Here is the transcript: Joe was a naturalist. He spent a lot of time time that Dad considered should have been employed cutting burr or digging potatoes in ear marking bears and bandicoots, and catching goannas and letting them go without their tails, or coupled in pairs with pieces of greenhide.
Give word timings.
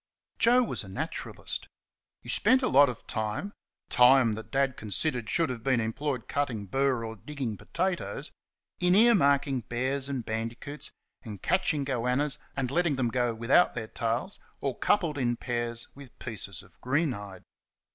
Joe 0.39 0.63
was 0.63 0.83
a 0.83 0.87
naturalist. 0.89 1.67
He 2.23 2.29
spent 2.29 2.63
a 2.63 2.67
lot 2.67 2.89
of 2.89 3.05
time 3.05 3.53
time 3.87 4.33
that 4.33 4.49
Dad 4.49 4.75
considered 4.75 5.29
should 5.29 5.51
have 5.51 5.61
been 5.61 5.79
employed 5.79 6.27
cutting 6.27 6.65
burr 6.65 7.05
or 7.05 7.15
digging 7.17 7.55
potatoes 7.55 8.31
in 8.79 8.95
ear 8.95 9.13
marking 9.13 9.59
bears 9.61 10.09
and 10.09 10.25
bandicoots, 10.25 10.91
and 11.21 11.43
catching 11.43 11.85
goannas 11.85 12.39
and 12.55 12.71
letting 12.71 12.95
them 12.95 13.09
go 13.09 13.35
without 13.35 13.75
their 13.75 13.87
tails, 13.89 14.39
or 14.59 14.75
coupled 14.75 15.19
in 15.19 15.35
pairs 15.35 15.87
with 15.93 16.17
pieces 16.17 16.63
of 16.63 16.81
greenhide. 16.81 17.43